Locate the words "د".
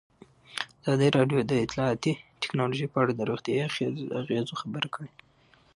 1.45-1.51, 3.15-3.21